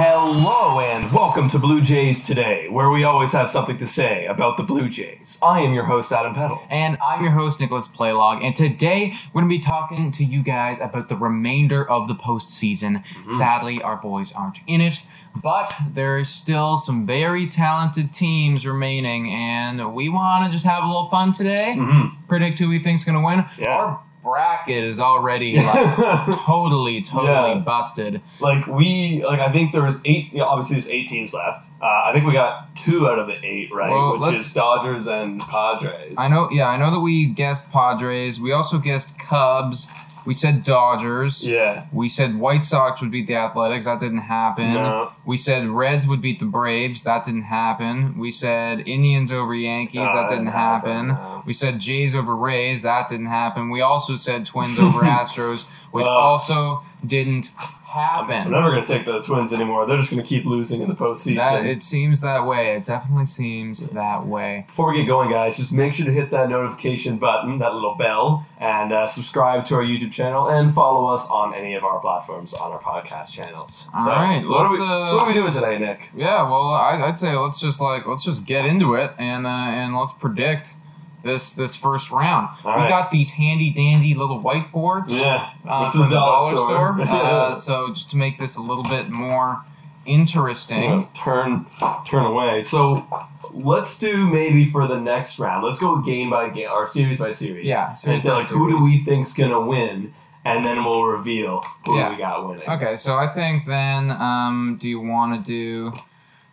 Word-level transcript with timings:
Hello 0.00 0.78
and 0.78 1.10
welcome 1.10 1.48
to 1.48 1.58
Blue 1.58 1.80
Jays 1.80 2.24
Today, 2.24 2.68
where 2.68 2.88
we 2.88 3.02
always 3.02 3.32
have 3.32 3.50
something 3.50 3.78
to 3.78 3.86
say 3.88 4.26
about 4.26 4.56
the 4.56 4.62
Blue 4.62 4.88
Jays. 4.88 5.40
I 5.42 5.62
am 5.62 5.74
your 5.74 5.86
host, 5.86 6.12
Adam 6.12 6.36
Peddle. 6.36 6.62
And 6.70 6.96
I'm 7.02 7.24
your 7.24 7.32
host, 7.32 7.58
Nicholas 7.58 7.88
Playlog. 7.88 8.44
And 8.44 8.54
today 8.54 9.14
we're 9.34 9.40
going 9.40 9.50
to 9.50 9.58
be 9.58 9.60
talking 9.60 10.12
to 10.12 10.24
you 10.24 10.44
guys 10.44 10.78
about 10.78 11.08
the 11.08 11.16
remainder 11.16 11.90
of 11.90 12.06
the 12.06 12.14
postseason. 12.14 13.02
Mm-hmm. 13.02 13.38
Sadly, 13.38 13.82
our 13.82 13.96
boys 13.96 14.30
aren't 14.30 14.60
in 14.68 14.80
it, 14.80 15.02
but 15.42 15.74
there's 15.90 16.30
still 16.30 16.78
some 16.78 17.04
very 17.04 17.48
talented 17.48 18.14
teams 18.14 18.64
remaining. 18.68 19.32
And 19.32 19.92
we 19.94 20.10
want 20.10 20.46
to 20.46 20.52
just 20.52 20.64
have 20.64 20.84
a 20.84 20.86
little 20.86 21.08
fun 21.08 21.32
today, 21.32 21.74
mm-hmm. 21.76 22.24
predict 22.28 22.60
who 22.60 22.68
we 22.68 22.78
think's 22.78 23.02
going 23.02 23.18
to 23.18 23.24
win. 23.24 23.44
Yeah. 23.58 23.70
Our 23.70 24.00
bracket 24.28 24.84
is 24.84 25.00
already 25.00 25.56
like 25.58 25.96
totally, 26.46 27.00
totally 27.00 27.28
Yeah. 27.54 27.58
busted. 27.64 28.20
Like 28.40 28.66
we, 28.66 29.24
like 29.24 29.40
I 29.40 29.50
think 29.52 29.72
there 29.72 29.82
was 29.82 30.00
eight. 30.04 30.32
You 30.32 30.38
know, 30.38 30.44
obviously, 30.46 30.74
there's 30.76 30.90
eight 30.90 31.06
teams 31.08 31.32
left. 31.34 31.68
Uh, 31.82 31.86
I 31.86 32.12
think 32.12 32.26
we 32.26 32.32
got 32.32 32.74
two 32.76 33.08
out 33.08 33.18
of 33.18 33.26
the 33.26 33.38
eight, 33.44 33.72
right? 33.72 33.90
Well, 33.90 34.18
Which 34.20 34.34
is 34.40 34.52
Dodgers 34.52 35.06
and 35.06 35.40
Padres. 35.40 36.14
I 36.18 36.28
know, 36.28 36.48
yeah, 36.50 36.68
I 36.68 36.76
know 36.76 36.90
that 36.90 37.00
we 37.00 37.26
guessed 37.26 37.70
Padres. 37.72 38.38
We 38.40 38.52
also 38.52 38.78
guessed 38.78 39.18
Cubs. 39.18 39.88
We 40.26 40.34
said 40.34 40.62
Dodgers. 40.62 41.46
Yeah. 41.46 41.86
We 41.90 42.08
said 42.10 42.38
White 42.38 42.62
Sox 42.62 43.00
would 43.00 43.10
beat 43.10 43.26
the 43.28 43.36
Athletics. 43.36 43.86
That 43.86 43.98
didn't 43.98 44.18
happen. 44.18 44.74
No. 44.74 45.10
We 45.24 45.38
said 45.38 45.66
Reds 45.66 46.06
would 46.06 46.20
beat 46.20 46.38
the 46.38 46.44
Braves. 46.44 47.02
That 47.04 47.24
didn't 47.24 47.42
happen. 47.42 48.18
We 48.18 48.30
said 48.30 48.80
Indians 48.86 49.32
over 49.32 49.54
Yankees. 49.54 49.94
No, 50.00 50.04
that 50.04 50.14
that 50.14 50.28
didn't 50.28 50.44
didn't 50.46 50.54
happen, 50.54 51.08
happen. 51.10 51.24
no. 51.24 51.37
We 51.48 51.54
said 51.54 51.78
Jays 51.78 52.14
over 52.14 52.36
Rays. 52.36 52.82
That 52.82 53.08
didn't 53.08 53.24
happen. 53.24 53.70
We 53.70 53.80
also 53.80 54.16
said 54.16 54.44
Twins 54.44 54.78
over 54.86 55.00
Astros, 55.00 55.66
which 55.92 56.04
Well, 56.04 56.14
also 56.14 56.82
didn't 57.06 57.46
happen. 57.46 58.42
I'm 58.42 58.50
never 58.50 58.68
gonna 58.68 58.84
take 58.84 59.06
the 59.06 59.22
Twins 59.22 59.54
anymore. 59.54 59.86
They're 59.86 59.96
just 59.96 60.10
gonna 60.10 60.22
keep 60.22 60.44
losing 60.44 60.82
in 60.82 60.90
the 60.90 60.94
postseason. 60.94 61.36
That, 61.36 61.64
it 61.64 61.82
seems 61.82 62.20
that 62.20 62.46
way. 62.46 62.76
It 62.76 62.84
definitely 62.84 63.24
seems 63.24 63.88
that 63.88 64.26
way. 64.26 64.64
Before 64.66 64.92
we 64.92 64.98
get 64.98 65.06
going, 65.06 65.30
guys, 65.30 65.56
just 65.56 65.72
make 65.72 65.94
sure 65.94 66.04
to 66.04 66.12
hit 66.12 66.30
that 66.32 66.50
notification 66.50 67.16
button, 67.16 67.60
that 67.60 67.72
little 67.72 67.94
bell, 67.94 68.46
and 68.60 68.92
uh, 68.92 69.06
subscribe 69.06 69.64
to 69.66 69.76
our 69.76 69.82
YouTube 69.82 70.12
channel 70.12 70.50
and 70.50 70.74
follow 70.74 71.06
us 71.06 71.26
on 71.30 71.54
any 71.54 71.72
of 71.76 71.82
our 71.82 71.98
platforms 72.00 72.52
on 72.52 72.72
our 72.72 72.80
podcast 72.80 73.32
channels. 73.32 73.88
All 73.94 74.04
right, 74.04 74.46
what, 74.46 74.66
are 74.66 74.70
we, 74.70 74.76
uh, 74.76 74.78
so 74.80 75.14
what 75.16 75.24
are 75.24 75.28
we 75.28 75.32
doing 75.32 75.52
today, 75.52 75.78
Nick? 75.78 76.10
Yeah, 76.14 76.42
well, 76.42 76.64
I, 76.64 77.04
I'd 77.06 77.16
say 77.16 77.34
let's 77.34 77.58
just 77.58 77.80
like 77.80 78.06
let's 78.06 78.22
just 78.22 78.44
get 78.44 78.66
into 78.66 78.96
it 78.96 79.12
and 79.18 79.46
uh, 79.46 79.48
and 79.48 79.96
let's 79.96 80.12
predict 80.12 80.74
this 81.22 81.52
this 81.54 81.74
first 81.76 82.10
round. 82.10 82.48
All 82.64 82.74
we 82.74 82.82
right. 82.82 82.88
got 82.88 83.10
these 83.10 83.30
handy 83.30 83.70
dandy 83.70 84.14
little 84.14 84.40
whiteboards 84.42 85.10
Yeah, 85.10 85.50
uh, 85.66 85.88
from 85.90 86.02
the 86.02 86.08
dollar 86.10 86.54
store. 86.56 86.96
Yeah. 86.98 87.04
uh, 87.12 87.54
so 87.54 87.88
just 87.92 88.10
to 88.10 88.16
make 88.16 88.38
this 88.38 88.56
a 88.56 88.62
little 88.62 88.84
bit 88.84 89.08
more 89.10 89.64
interesting. 90.06 91.06
Turn 91.14 91.66
turn 92.06 92.24
away. 92.24 92.62
So 92.62 93.06
let's 93.52 93.98
do 93.98 94.26
maybe 94.26 94.64
for 94.64 94.86
the 94.86 94.98
next 95.00 95.38
round. 95.38 95.64
Let's 95.64 95.78
go 95.78 95.96
game 95.98 96.30
by 96.30 96.48
game 96.48 96.68
or 96.70 96.86
series 96.88 97.18
by 97.18 97.32
series. 97.32 97.66
Yeah, 97.66 97.96
and 98.06 98.22
say 98.22 98.32
like 98.32 98.46
who 98.46 98.70
do 98.70 98.78
we 98.82 98.98
think's 99.04 99.34
gonna 99.34 99.60
win, 99.60 100.12
and 100.44 100.64
then 100.64 100.84
we'll 100.84 101.04
reveal 101.04 101.64
who 101.86 101.96
Yeah. 101.96 102.10
we 102.10 102.16
got 102.16 102.48
winning. 102.48 102.68
Okay, 102.68 102.96
so 102.96 103.16
I 103.16 103.28
think 103.28 103.64
then, 103.66 104.10
um, 104.10 104.78
do 104.80 104.88
you 104.88 105.00
want 105.00 105.44
to 105.44 105.50
do? 105.52 105.92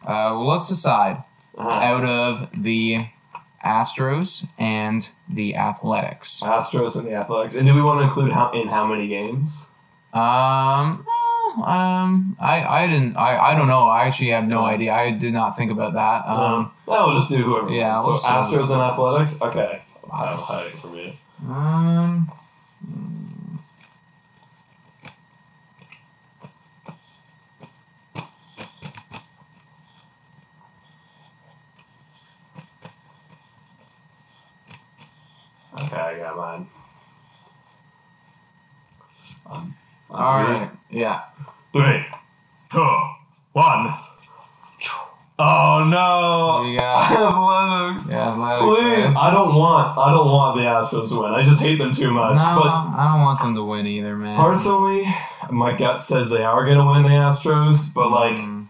Uh, 0.04 0.34
well, 0.38 0.48
let's 0.48 0.68
decide 0.70 1.24
Uh-huh. 1.58 1.70
out 1.70 2.04
of 2.06 2.50
the 2.54 3.08
Astros 3.66 4.48
and 4.60 5.10
the 5.28 5.56
Athletics. 5.56 6.42
Astros 6.44 6.96
and 6.96 7.08
the 7.08 7.14
Athletics. 7.16 7.56
And 7.56 7.68
do 7.68 7.74
we 7.74 7.82
want 7.82 8.00
to 8.00 8.04
include 8.04 8.32
how 8.32 8.52
in 8.52 8.68
how 8.68 8.86
many 8.86 9.08
games? 9.08 9.70
Um, 10.14 11.06
um, 11.66 12.38
I, 12.40 12.64
I 12.64 12.88
didn't, 12.88 13.18
I, 13.18 13.38
I 13.52 13.56
don't 13.56 13.68
know. 13.68 13.88
I 13.88 14.06
actually 14.08 14.30
have 14.30 14.48
no 14.48 14.64
idea. 14.64 14.94
I 14.94 15.12
did 15.12 15.34
not 15.34 15.58
think 15.58 15.72
about 15.72 15.94
that. 15.94 16.26
Um, 16.28 16.40
Um, 16.54 16.72
well, 16.86 17.16
just 17.18 17.30
do 17.30 17.44
whoever. 17.44 17.70
yeah, 17.70 18.02
So 18.02 18.18
Astros 18.18 18.70
and 18.72 18.82
Athletics. 18.82 19.42
Okay. 19.42 19.82
I'm 20.14 20.38
hiding 20.38 20.78
from 20.78 20.94
you. 20.96 21.12
um, 21.50 22.32
Okay, 35.78 36.05
I 36.16 36.20
got 36.20 36.38
mine. 36.38 36.68
all 40.10 40.44
right, 40.44 40.70
yeah. 40.90 41.24
Three, 41.74 42.06
two, 42.72 43.00
one. 43.54 43.94
Oh 45.38 45.84
no! 45.84 46.64
You 46.72 46.80
got, 46.80 47.12
Athletics. 47.12 48.10
yeah, 48.10 48.30
Athletics. 48.32 48.62
Please, 48.64 49.04
man. 49.08 49.18
I 49.18 49.32
don't 49.32 49.54
want. 49.56 49.98
I 49.98 50.12
don't 50.12 50.28
want 50.32 50.56
the 50.58 50.64
Astros 50.64 51.10
to 51.10 51.22
win. 51.22 51.34
I 51.34 51.44
just 51.44 51.60
hate 51.62 51.78
them 51.78 51.94
too 51.94 52.06
No, 52.08 52.14
much. 52.14 52.38
But 52.38 52.70
I 52.70 53.12
don't 53.12 53.22
want 53.22 53.42
them 53.42 53.54
to 53.56 53.64
win 53.64 53.86
either, 53.86 54.16
man. 54.16 54.40
personally, 54.40 55.04
my 55.52 55.76
gut 55.76 56.02
says 56.04 56.30
they 56.30 56.44
are 56.44 56.64
going 56.64 56.78
to 56.78 56.86
win 56.86 57.04
the 57.04 57.10
Astros. 57.10 57.94
But 57.94 58.12
like, 58.12 58.38
Mm, 58.38 58.68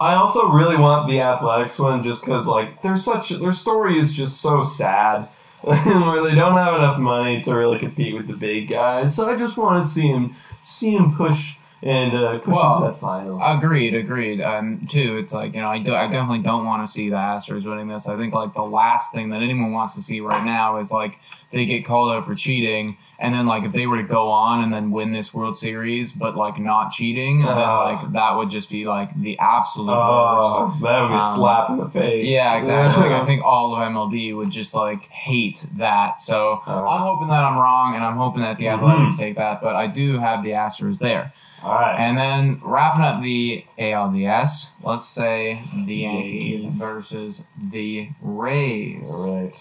I 0.00 0.14
also 0.14 0.48
really 0.50 0.76
want 0.76 1.08
the 1.08 1.20
Athletics 1.20 1.76
to 1.76 1.84
win 1.84 2.02
just 2.02 2.24
because 2.24 2.48
like 2.48 2.82
they're 2.82 2.96
such 2.96 3.28
their 3.28 3.52
story 3.52 3.96
is 3.96 4.12
just 4.12 4.40
so 4.40 4.64
sad. 4.64 5.28
Where 5.64 6.22
they 6.24 6.34
don't 6.34 6.56
have 6.56 6.74
enough 6.74 6.98
money 6.98 7.40
to 7.42 7.54
really 7.54 7.78
compete 7.78 8.14
with 8.14 8.26
the 8.26 8.36
big 8.36 8.68
guys, 8.68 9.14
so 9.14 9.30
I 9.30 9.36
just 9.36 9.56
want 9.56 9.82
to 9.82 9.88
see 9.88 10.08
him 10.08 10.34
see 10.64 10.90
him 10.96 11.14
push 11.14 11.56
and 11.82 12.14
uh, 12.16 12.38
push 12.38 12.54
Well, 12.54 12.76
into 12.78 12.92
that 12.92 13.00
final. 13.00 13.40
Agreed, 13.42 13.94
agreed. 13.94 14.40
Um, 14.40 14.86
too, 14.88 15.16
it's 15.18 15.32
like 15.32 15.54
you 15.54 15.60
know, 15.60 15.68
I, 15.68 15.78
do, 15.80 15.94
I 15.94 16.08
definitely 16.08 16.42
don't 16.42 16.64
want 16.64 16.86
to 16.86 16.90
see 16.90 17.10
the 17.10 17.16
Astros 17.16 17.64
winning 17.64 17.88
this. 17.88 18.08
I 18.08 18.16
think 18.16 18.34
like 18.34 18.54
the 18.54 18.62
last 18.62 19.12
thing 19.12 19.30
that 19.30 19.42
anyone 19.42 19.72
wants 19.72 19.94
to 19.96 20.02
see 20.02 20.20
right 20.20 20.44
now 20.44 20.78
is 20.78 20.90
like 20.92 21.18
they 21.50 21.66
get 21.66 21.84
called 21.84 22.10
out 22.12 22.26
for 22.26 22.34
cheating, 22.34 22.96
And 23.22 23.32
then 23.34 23.46
like 23.46 23.62
if 23.62 23.72
they 23.72 23.86
were 23.86 23.96
to 23.98 24.02
go 24.02 24.28
on 24.28 24.64
and 24.64 24.72
then 24.72 24.90
win 24.90 25.12
this 25.12 25.32
World 25.32 25.56
Series, 25.56 26.12
but 26.12 26.36
like 26.36 26.58
not 26.58 26.90
cheating, 26.90 27.38
then 27.38 27.48
Ah. 27.56 27.84
like 27.84 28.12
that 28.12 28.36
would 28.36 28.50
just 28.50 28.68
be 28.68 28.84
like 28.84 29.14
the 29.20 29.38
absolute 29.38 29.92
Oh, 29.92 30.66
worst. 30.66 30.82
that 30.82 31.00
would 31.02 31.08
be 31.08 31.14
a 31.14 31.18
Um, 31.18 31.36
slap 31.36 31.70
in 31.70 31.76
the 31.78 31.88
face. 31.88 32.28
Yeah, 32.28 32.56
exactly. 32.56 33.04
like, 33.08 33.22
I 33.22 33.24
think 33.30 33.44
all 33.44 33.74
of 33.76 33.80
MLB 33.80 34.36
would 34.36 34.50
just 34.50 34.74
like 34.74 35.06
hate 35.08 35.64
that. 35.76 36.20
So 36.20 36.60
Oh. 36.66 36.86
I'm 36.88 37.00
hoping 37.02 37.28
that 37.28 37.44
I'm 37.44 37.56
wrong, 37.56 37.94
and 37.94 38.04
I'm 38.04 38.16
hoping 38.16 38.42
that 38.42 38.58
the 38.58 38.64
Mm-hmm. 38.64 38.84
Athletics 38.84 39.16
take 39.16 39.36
that. 39.36 39.62
But 39.62 39.76
I 39.76 39.86
do 39.86 40.18
have 40.18 40.42
the 40.42 40.50
Astros 40.50 40.98
there. 40.98 41.32
All 41.64 41.70
right. 41.74 41.94
And 41.96 42.18
then 42.18 42.60
wrapping 42.64 43.02
up 43.04 43.22
the 43.22 43.64
ALDS, 43.78 44.70
let's 44.82 45.06
say 45.08 45.60
the 45.86 45.94
Yankees 45.94 46.64
Yankees. 46.64 46.80
versus 46.80 47.44
the 47.70 48.08
Rays. 48.20 49.08
All 49.08 49.42
right. 49.42 49.56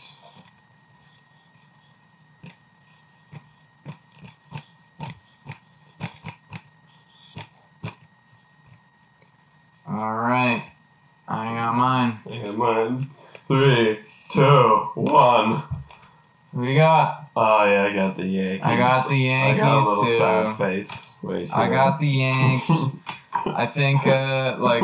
All 9.87 10.13
right, 10.13 10.71
I 11.27 11.45
got 11.53 11.75
mine. 11.75 12.19
I 12.29 12.37
got 12.45 12.55
mine. 12.55 13.09
Three, 13.47 13.99
two, 14.29 14.89
one. 14.95 15.63
We 16.53 16.75
got? 16.75 17.29
Oh 17.35 17.63
yeah, 17.65 17.83
I 17.85 17.93
got 17.93 18.17
the 18.17 18.25
Yankees. 18.25 18.61
I 18.63 18.75
got 18.77 19.07
the 19.09 19.15
Yankees 19.17 19.61
I 19.63 19.65
got 19.65 19.83
a 19.83 19.87
little 19.89 20.03
too. 20.05 20.17
sad 20.17 20.57
face. 20.57 21.15
Wait. 21.23 21.53
I 21.53 21.69
got 21.69 21.99
the 21.99 22.07
Yanks. 22.07 22.69
I 23.33 23.65
think, 23.65 24.05
uh, 24.05 24.57
like, 24.59 24.83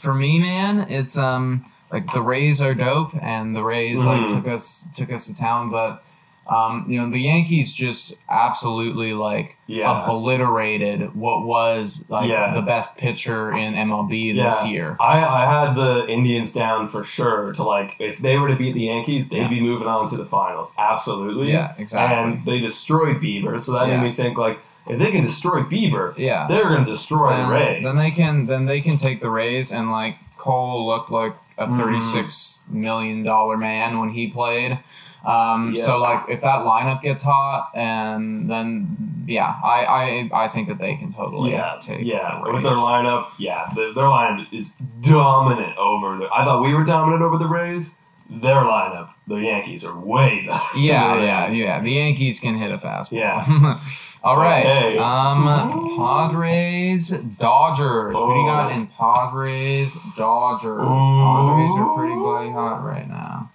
for 0.00 0.14
me, 0.14 0.38
man, 0.38 0.86
it's 0.88 1.18
um, 1.18 1.64
like 1.92 2.12
the 2.12 2.22
Rays 2.22 2.62
are 2.62 2.74
dope, 2.74 3.14
and 3.20 3.54
the 3.54 3.62
Rays 3.64 4.04
like 4.04 4.22
Mhm. 4.22 4.36
took 4.36 4.48
us 4.48 4.88
took 4.94 5.12
us 5.12 5.26
to 5.26 5.34
town, 5.36 5.70
but. 5.70 6.04
Um, 6.50 6.84
you 6.88 7.00
know 7.00 7.08
the 7.08 7.20
Yankees 7.20 7.72
just 7.72 8.14
absolutely 8.28 9.12
like 9.14 9.56
Yeah. 9.68 10.04
obliterated 10.04 11.14
what 11.14 11.44
was 11.46 12.04
like 12.08 12.28
Yeah. 12.28 12.54
the 12.54 12.60
best 12.62 12.96
pitcher 12.96 13.52
in 13.52 13.74
MLB 13.74 14.34
Yeah. 14.34 14.50
this 14.50 14.66
year. 14.66 14.96
I, 14.98 15.20
I 15.24 15.46
had 15.66 15.74
the 15.74 16.06
Indians 16.08 16.52
down 16.52 16.88
for 16.88 17.04
sure 17.04 17.52
to 17.52 17.62
like 17.62 17.94
if 18.00 18.18
they 18.18 18.36
were 18.36 18.48
to 18.48 18.56
beat 18.56 18.72
the 18.74 18.80
Yankees, 18.82 19.28
they'd 19.28 19.48
be 19.48 19.60
moving 19.60 19.86
on 19.86 20.08
to 20.08 20.16
the 20.16 20.26
finals. 20.26 20.74
Absolutely. 20.76 21.52
Yeah, 21.52 21.72
exactly. 21.78 22.16
And 22.32 22.44
they 22.44 22.58
destroyed 22.58 23.18
Bieber, 23.20 23.60
so 23.60 23.72
that 23.72 23.88
made 23.88 24.02
me 24.02 24.10
think 24.10 24.36
like 24.36 24.58
if 24.88 24.98
they 24.98 25.12
can 25.12 25.22
destroy 25.22 25.62
Bieber, 25.62 26.16
Yeah. 26.18 26.46
they're 26.48 26.68
gonna 26.68 26.84
destroy 26.84 27.30
then, 27.30 27.48
the 27.48 27.54
Rays. 27.54 27.82
then 27.84 27.96
they 27.96 28.10
can 28.10 28.46
then 28.46 28.66
they 28.66 28.80
can 28.80 28.96
take 28.96 29.20
the 29.20 29.30
Rays 29.30 29.70
and 29.72 29.90
like 29.92 30.16
Cole 30.36 30.86
looked 30.86 31.10
like 31.12 31.34
a 31.58 31.66
Mhm. 31.66 31.76
thirty 31.78 32.00
six 32.00 32.60
million 32.68 33.22
dollar 33.22 33.56
man 33.56 33.98
when 34.00 34.08
he 34.08 34.26
played. 34.26 34.78
Um, 35.24 35.72
Yeah. 35.74 35.84
So 35.84 35.98
like 35.98 36.28
if 36.28 36.40
that 36.42 36.60
lineup 36.64 37.02
gets 37.02 37.22
hot 37.22 37.70
and 37.74 38.48
then 38.50 39.24
yeah, 39.26 39.54
I 39.62 40.28
I, 40.32 40.44
I 40.44 40.48
think 40.48 40.68
that 40.68 40.78
they 40.78 40.96
can 40.96 41.12
totally 41.12 41.52
yeah, 41.52 41.76
take 41.80 42.04
yeah. 42.04 42.40
the 42.44 42.52
With 42.52 42.62
their 42.62 42.74
lineup, 42.74 43.28
yeah, 43.38 43.68
the, 43.74 43.92
their 43.94 44.04
lineup 44.04 44.46
is 44.52 44.74
dominant 45.02 45.76
over. 45.78 46.16
The, 46.18 46.28
I 46.32 46.44
thought 46.44 46.62
we 46.62 46.74
were 46.74 46.84
dominant 46.84 47.22
over 47.22 47.36
the 47.38 47.46
Rays. 47.48 47.94
Their 48.32 48.62
lineup, 48.62 49.10
the 49.26 49.36
Yankees 49.36 49.84
are 49.84 49.98
way 49.98 50.46
better. 50.46 50.62
than 50.74 50.82
Yeah, 50.84 51.16
the 51.16 51.22
yeah, 51.24 51.50
yeah. 51.50 51.80
The 51.80 51.90
Yankees 51.90 52.38
can 52.38 52.56
hit 52.56 52.70
a 52.70 52.78
fastball. 52.78 53.10
Yeah. 53.18 53.44
All 54.22 54.36
right. 54.36 54.64
Okay. 54.64 54.98
Um, 54.98 55.96
Padres, 55.96 57.08
Dodgers. 57.08 58.14
Who 58.16 58.34
do 58.34 58.40
you 58.40 58.46
got 58.46 58.70
Oh. 58.70 58.76
in 58.76 58.86
Padres, 58.86 59.94
Dodgers? 60.16 60.80
Oh. 60.80 61.56
Padres 61.56 61.72
are 61.78 61.96
pretty 61.96 62.14
bloody 62.14 62.50
hot 62.52 62.84
right 62.84 63.08
now. 63.08 63.49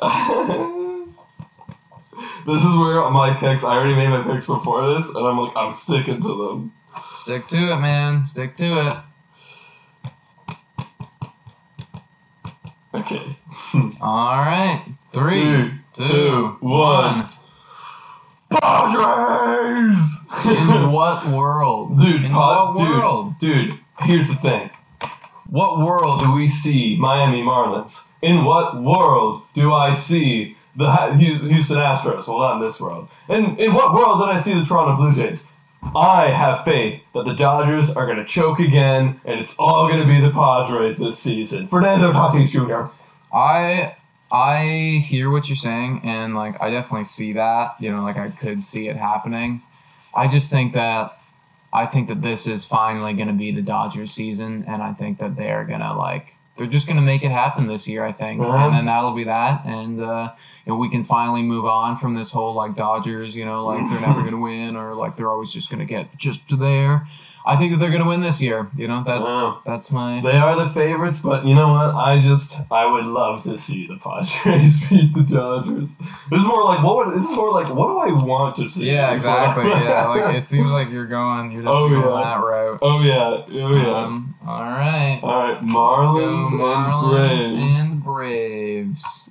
this 2.46 2.64
is 2.64 2.76
where 2.76 3.08
my 3.10 3.36
picks. 3.38 3.64
I 3.64 3.74
already 3.74 3.94
made 3.94 4.08
my 4.08 4.22
picks 4.22 4.46
before 4.46 4.94
this, 4.94 5.08
and 5.14 5.26
I'm 5.26 5.38
like, 5.38 5.56
I'm 5.56 5.72
sticking 5.72 6.20
to 6.22 6.28
them. 6.48 6.72
Stick 7.02 7.46
to 7.48 7.72
it, 7.72 7.76
man. 7.76 8.24
Stick 8.24 8.56
to 8.56 8.86
it. 8.86 8.92
Okay. 12.94 13.36
All 14.00 14.38
right. 14.38 14.82
Three, 15.12 15.42
Three, 15.42 15.72
two, 15.94 16.06
two, 16.06 16.56
one. 16.60 17.28
Padres. 18.50 20.18
In 20.46 20.92
what 20.92 21.26
world? 21.28 21.98
dude, 21.98 22.24
In 22.26 22.30
Pod- 22.30 22.76
what 22.76 22.88
world? 22.88 23.38
dude, 23.38 23.70
dude. 23.70 23.78
Here's 24.00 24.28
the 24.28 24.34
thing. 24.36 24.70
What 25.56 25.80
world 25.80 26.20
do 26.20 26.32
we 26.32 26.48
see 26.48 26.98
Miami 27.00 27.40
Marlins? 27.40 28.08
In 28.20 28.44
what 28.44 28.82
world 28.82 29.40
do 29.54 29.72
I 29.72 29.94
see 29.94 30.54
the 30.76 31.14
Houston 31.14 31.78
Astros? 31.78 32.28
Well, 32.28 32.40
not 32.40 32.56
in 32.56 32.60
this 32.60 32.78
world. 32.78 33.08
And 33.26 33.58
in 33.58 33.72
what 33.72 33.94
world 33.94 34.20
did 34.20 34.28
I 34.28 34.38
see 34.38 34.52
the 34.52 34.66
Toronto 34.66 34.96
Blue 34.96 35.14
Jays? 35.14 35.48
I 35.94 36.28
have 36.28 36.62
faith 36.66 37.00
that 37.14 37.24
the 37.24 37.32
Dodgers 37.32 37.90
are 37.90 38.04
going 38.04 38.18
to 38.18 38.24
choke 38.26 38.60
again, 38.60 39.18
and 39.24 39.40
it's 39.40 39.56
all 39.58 39.88
going 39.88 40.02
to 40.02 40.06
be 40.06 40.20
the 40.20 40.28
Padres 40.30 40.98
this 40.98 41.18
season. 41.18 41.68
Fernando 41.68 42.12
Tatis 42.12 42.50
Jr. 42.50 42.92
I 43.34 43.96
I 44.30 45.02
hear 45.08 45.30
what 45.30 45.48
you're 45.48 45.56
saying, 45.56 46.02
and 46.04 46.34
like 46.34 46.62
I 46.62 46.68
definitely 46.68 47.04
see 47.04 47.32
that. 47.32 47.76
You 47.80 47.92
know, 47.92 48.02
like 48.02 48.18
I 48.18 48.28
could 48.28 48.62
see 48.62 48.88
it 48.88 48.96
happening. 48.96 49.62
I 50.14 50.28
just 50.28 50.50
think 50.50 50.74
that 50.74 51.15
I 51.76 51.86
think 51.86 52.08
that 52.08 52.22
this 52.22 52.46
is 52.46 52.64
finally 52.64 53.12
going 53.12 53.28
to 53.28 53.34
be 53.34 53.50
the 53.52 53.62
Dodgers 53.62 54.10
season, 54.10 54.64
and 54.66 54.82
I 54.82 54.92
think 54.92 55.18
that 55.18 55.36
they're 55.36 55.64
gonna 55.64 55.94
like 55.96 56.32
they're 56.56 56.66
just 56.66 56.88
gonna 56.88 57.02
make 57.02 57.22
it 57.22 57.30
happen 57.30 57.66
this 57.66 57.86
year. 57.86 58.02
I 58.04 58.12
think, 58.12 58.40
Uh-huh. 58.40 58.56
and 58.66 58.74
then 58.74 58.86
that'll 58.86 59.14
be 59.14 59.24
that, 59.24 59.64
and 59.66 60.00
uh, 60.00 60.32
know, 60.66 60.76
we 60.76 60.88
can 60.88 61.02
finally 61.04 61.42
move 61.42 61.66
on 61.66 61.96
from 61.96 62.14
this 62.14 62.30
whole 62.30 62.54
like 62.54 62.74
Dodgers. 62.76 63.36
You 63.36 63.44
know, 63.44 63.64
like 63.64 63.88
they're 63.90 64.00
never 64.08 64.22
gonna 64.28 64.40
win, 64.40 64.74
or 64.74 64.94
like 64.94 65.16
they're 65.16 65.30
always 65.30 65.52
just 65.52 65.70
gonna 65.70 65.84
get 65.84 66.16
just 66.16 66.48
to 66.48 66.56
there. 66.56 67.06
I 67.48 67.56
think 67.56 67.70
that 67.72 67.78
they're 67.78 67.92
gonna 67.92 68.08
win 68.08 68.22
this 68.22 68.42
year. 68.42 68.68
You 68.76 68.88
know, 68.88 69.04
that's 69.06 69.22
Wow. 69.28 69.60
that's 69.64 69.92
my 69.92 70.20
They 70.20 70.36
are 70.36 70.56
the 70.56 70.68
favorites, 70.70 71.20
but 71.20 71.46
you 71.46 71.54
know 71.54 71.68
what? 71.68 71.94
I 71.94 72.20
just 72.20 72.58
I 72.72 72.84
would 72.90 73.06
love 73.06 73.44
to 73.44 73.56
see 73.58 73.86
the 73.86 73.96
Padres 73.96 74.86
beat 74.90 75.14
the 75.14 75.22
Dodgers. 75.22 75.96
This 76.28 76.40
is 76.40 76.46
more 76.46 76.64
like 76.64 76.82
what 76.82 77.06
would, 77.06 77.16
this 77.16 77.30
is 77.30 77.36
more 77.36 77.52
like 77.52 77.72
what 77.72 77.88
do 77.88 77.98
I 77.98 78.24
want 78.24 78.56
to 78.56 78.68
see? 78.68 78.86
Yeah, 78.90 79.14
Is 79.14 79.24
what 79.24 79.32
I- 79.38 79.44
exactly. 79.46 79.70
yeah, 79.84 80.06
like 80.08 80.34
it 80.34 80.44
seems 80.44 80.72
like 80.72 80.90
you're 80.90 81.06
going, 81.06 81.52
you're 81.52 81.62
just 81.62 81.72
Oh, 81.72 81.88
going 81.88 82.02
yeah. 82.02 82.24
that 82.24 82.40
route. 82.44 82.78
oh 82.82 83.00
yeah, 83.02 83.62
oh 83.62 83.74
yeah. 83.76 83.96
Um, 83.96 84.34
all 84.46 84.62
right. 84.64 85.20
All 85.22 85.38
right, 85.52 85.60
Marlins, 85.62 86.48
Marlins 86.50 87.44
and 87.44 88.02
Braves. 88.02 89.28
and 89.28 89.30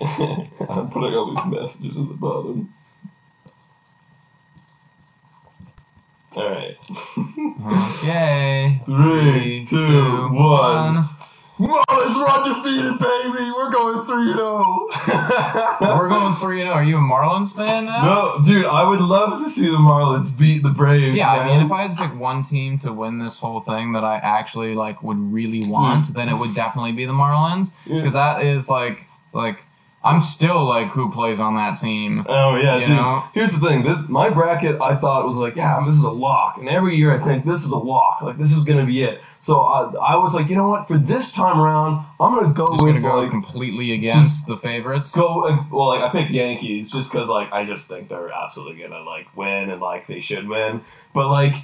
I'm 0.78 0.90
putting 0.90 1.14
all 1.16 1.34
these 1.34 1.46
messages 1.46 1.98
at 1.98 2.08
the 2.08 2.14
bottom. 2.14 2.72
All 6.36 6.50
right, 6.50 6.76
uh-huh. 6.90 8.02
Okay. 8.02 8.82
three, 8.84 9.64
two, 9.64 10.28
one. 10.32 10.96
one. 10.96 11.04
Marlins 11.58 12.16
are 12.16 12.40
undefeated, 12.40 12.98
baby. 12.98 13.52
We're 13.52 13.70
going 13.70 14.04
three 14.04 14.32
zero. 14.32 14.64
Oh. 14.66 15.78
We're 15.98 16.08
going 16.08 16.34
three 16.34 16.60
and 16.60 16.66
zero. 16.66 16.74
Are 16.74 16.82
you 16.82 16.96
a 16.96 17.00
Marlins 17.00 17.54
fan 17.54 17.84
now? 17.84 18.02
No, 18.02 18.42
dude, 18.44 18.66
I 18.66 18.88
would 18.88 18.98
love 19.00 19.40
to 19.40 19.48
see 19.48 19.66
the 19.66 19.76
Marlins 19.76 20.36
beat 20.36 20.64
the 20.64 20.70
Braves. 20.70 21.16
Yeah, 21.16 21.30
I 21.30 21.46
mean, 21.46 21.64
if 21.64 21.70
I 21.70 21.82
had 21.82 21.96
to 21.96 22.08
pick 22.08 22.18
one 22.18 22.42
team 22.42 22.78
to 22.80 22.92
win 22.92 23.20
this 23.20 23.38
whole 23.38 23.60
thing 23.60 23.92
that 23.92 24.02
I 24.02 24.16
actually 24.16 24.74
like 24.74 25.04
would 25.04 25.18
really 25.32 25.64
want, 25.68 26.08
hmm. 26.08 26.14
then 26.14 26.28
it 26.28 26.36
would 26.36 26.54
definitely 26.56 26.92
be 26.92 27.04
the 27.04 27.12
Marlins 27.12 27.70
Yeah. 27.86 27.98
because 27.98 28.14
that 28.14 28.42
is 28.44 28.68
like 28.68 29.06
like 29.32 29.64
I'm 30.04 30.20
still 30.20 30.64
like 30.66 30.88
who 30.88 31.10
plays 31.10 31.40
on 31.40 31.54
that 31.54 31.80
team. 31.80 32.26
Oh 32.28 32.56
yeah, 32.56 32.78
dude. 32.78 32.90
know? 32.90 33.24
Here's 33.32 33.58
the 33.58 33.66
thing. 33.66 33.82
This 33.82 34.06
my 34.08 34.28
bracket. 34.28 34.78
I 34.80 34.94
thought 34.94 35.26
was 35.26 35.38
like, 35.38 35.56
yeah, 35.56 35.82
this 35.84 35.94
is 35.94 36.04
a 36.04 36.10
lock. 36.10 36.58
And 36.58 36.68
every 36.68 36.94
year 36.94 37.14
I 37.14 37.18
think 37.24 37.46
this 37.46 37.64
is 37.64 37.70
a 37.70 37.78
lock. 37.78 38.20
Like 38.20 38.36
this 38.36 38.52
is 38.52 38.64
gonna 38.64 38.84
be 38.84 39.02
it. 39.02 39.22
So 39.38 39.60
I, 39.60 40.12
I 40.12 40.16
was 40.16 40.34
like, 40.34 40.48
you 40.48 40.56
know 40.56 40.68
what? 40.68 40.88
For 40.88 40.98
this 40.98 41.32
time 41.32 41.58
around, 41.58 42.04
I'm 42.20 42.34
gonna 42.34 42.52
go 42.52 42.72
Just 42.72 42.84
with 42.84 42.94
gonna 42.96 43.14
go 43.14 43.20
like 43.20 43.30
completely 43.30 43.92
against 43.92 44.46
the 44.46 44.56
favorites. 44.56 45.14
go. 45.14 45.66
Well, 45.70 45.88
like 45.88 46.02
I 46.02 46.10
picked 46.10 46.30
Yankees 46.30 46.90
just 46.90 47.10
because 47.10 47.28
like 47.28 47.52
I 47.52 47.64
just 47.64 47.88
think 47.88 48.10
they're 48.10 48.30
absolutely 48.30 48.82
gonna 48.82 49.02
like 49.02 49.34
win 49.34 49.70
and 49.70 49.80
like 49.80 50.06
they 50.06 50.20
should 50.20 50.48
win. 50.48 50.82
But 51.14 51.30
like, 51.30 51.54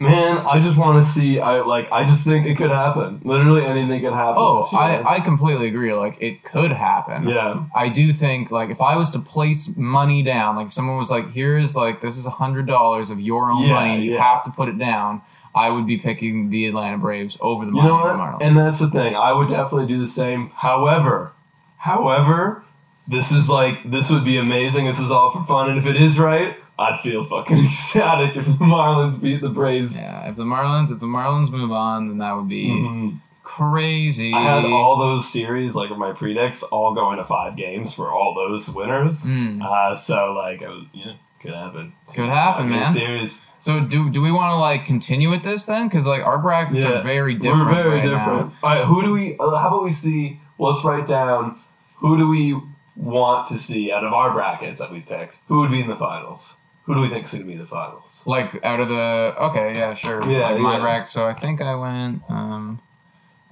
man, 0.00 0.38
I 0.38 0.60
just 0.60 0.76
want 0.76 1.02
to 1.02 1.08
see. 1.08 1.38
I 1.40 1.60
like. 1.60 1.90
I 1.92 2.04
just 2.04 2.26
think 2.26 2.46
it 2.46 2.56
could 2.56 2.70
happen. 2.70 3.20
Literally 3.24 3.64
anything 3.64 4.00
could 4.02 4.12
happen. 4.12 4.34
Oh. 4.38 4.68
I, 4.76 5.16
I 5.16 5.20
completely 5.20 5.68
agree. 5.68 5.92
Like 5.94 6.20
it 6.20 6.42
could 6.44 6.72
happen. 6.72 7.28
yeah. 7.28 7.64
I 7.74 7.88
do 7.88 8.12
think 8.12 8.50
like 8.50 8.70
if 8.70 8.82
I 8.82 8.96
was 8.96 9.10
to 9.12 9.18
place 9.18 9.74
money 9.76 10.22
down, 10.22 10.56
like 10.56 10.66
if 10.66 10.72
someone 10.72 10.96
was 10.98 11.10
like, 11.10 11.30
"Here's 11.30 11.76
like 11.76 12.00
this 12.00 12.16
is 12.18 12.26
a 12.26 12.30
hundred 12.30 12.66
dollars 12.66 13.10
of 13.10 13.20
your 13.20 13.50
own 13.50 13.66
Yeah, 13.66 13.74
money, 13.74 14.04
you 14.04 14.12
yeah. 14.14 14.22
have 14.34 14.44
to 14.44 14.50
put 14.50 14.68
it 14.68 14.78
down," 14.78 15.22
I 15.54 15.70
would 15.70 15.86
be 15.86 15.98
picking 15.98 16.50
the 16.50 16.66
Atlanta 16.66 16.98
Braves 16.98 17.38
over 17.40 17.64
the 17.64 17.70
You 17.72 17.82
know 17.82 17.98
Miami 17.98 18.18
what? 18.20 18.40
Marlins. 18.40 18.42
And 18.46 18.56
that's 18.56 18.80
the 18.80 18.90
thing. 18.90 19.14
I 19.14 19.32
would 19.32 19.48
definitely 19.48 19.86
do 19.86 19.98
the 19.98 20.08
same. 20.08 20.50
However, 20.50 21.32
however, 21.76 22.63
this 23.08 23.30
is 23.32 23.48
like 23.50 23.90
this 23.90 24.10
would 24.10 24.24
be 24.24 24.38
amazing. 24.38 24.86
This 24.86 24.98
is 25.00 25.10
all 25.10 25.30
for 25.30 25.44
fun, 25.44 25.70
and 25.70 25.78
if 25.78 25.86
it 25.86 25.96
is 25.96 26.18
right, 26.18 26.56
I'd 26.78 27.00
feel 27.00 27.24
fucking 27.24 27.58
ecstatic 27.66 28.36
if 28.36 28.46
the 28.46 28.52
Marlins 28.64 29.20
beat 29.20 29.40
the 29.40 29.48
Braves. 29.50 29.96
yeah, 29.96 30.28
if 30.28 30.36
the 30.36 30.44
Marlins 30.44 30.90
if 30.92 31.00
the 31.00 31.06
Marlins 31.06 31.50
move 31.50 31.70
on, 31.72 32.08
then 32.08 32.18
that 32.18 32.34
would 32.36 32.48
be 32.48 32.68
Mhm. 32.70 33.20
crazy. 33.42 34.32
I 34.34 34.40
had 34.40 34.64
all 34.64 34.98
those 34.98 35.28
series, 35.30 35.74
like 35.74 35.90
my 35.96 36.12
predicts, 36.12 36.62
all 36.64 36.94
going 36.94 37.18
to 37.18 37.24
five 37.24 37.56
games 37.56 37.94
for 37.94 38.10
all 38.10 38.34
those 38.34 38.68
winners. 38.70 39.24
Mm. 39.24 39.62
Uh, 39.62 39.94
so 39.94 40.32
like, 40.32 40.60
was, 40.62 40.84
yeah, 40.92 41.12
could 41.40 41.54
happen. 41.54 41.92
Could 42.14 42.28
happen, 42.30 42.70
man. 42.70 42.92
Series. 42.92 43.44
So 43.60 43.80
do 43.80 44.10
do 44.10 44.20
we 44.20 44.30
want 44.32 44.50
to 44.52 44.56
like 44.56 44.84
continue 44.86 45.30
with 45.30 45.42
this 45.42 45.64
then? 45.66 45.88
Because 45.88 46.06
like 46.06 46.22
our 46.22 46.38
brackets 46.38 46.78
Yeah. 46.80 46.98
are 46.98 47.02
very 47.02 47.34
different. 47.34 47.66
We're 47.66 47.74
very 47.74 47.90
right 48.00 48.04
now. 48.04 48.10
different. 48.18 48.52
All 48.62 48.70
right, 48.74 48.84
who 48.84 49.02
do 49.02 49.12
we? 49.12 49.36
Uh, 49.38 49.56
how 49.56 49.68
about 49.68 49.84
we 49.84 49.92
see? 49.92 50.40
Well, 50.58 50.72
let's 50.72 50.84
write 50.84 51.06
down 51.06 51.58
who 51.96 52.18
do 52.18 52.28
we 52.28 52.60
want 52.96 53.48
to 53.48 53.58
see 53.58 53.92
out 53.92 54.04
of 54.04 54.12
our 54.12 54.32
brackets 54.32 54.78
that 54.80 54.90
we've 54.92 55.06
picked. 55.06 55.40
Who 55.48 55.60
would 55.60 55.70
be 55.70 55.80
in 55.80 55.88
the 55.88 55.96
finals? 55.96 56.58
Who 56.84 56.94
do 56.94 57.00
we 57.00 57.08
think 57.08 57.24
is 57.24 57.32
going 57.32 57.44
to 57.44 57.46
be 57.46 57.54
in 57.54 57.58
the 57.58 57.66
finals? 57.66 58.22
Like 58.26 58.62
out 58.64 58.78
of 58.80 58.88
the 58.88 59.34
okay, 59.44 59.72
yeah, 59.74 59.94
sure. 59.94 60.22
Yeah, 60.30 60.50
like 60.50 60.60
my 60.60 60.74
yeah. 60.74 60.80
bracket. 60.80 61.08
So 61.08 61.26
I 61.26 61.32
think 61.32 61.62
I 61.62 61.74
went. 61.74 62.22
Um, 62.28 62.80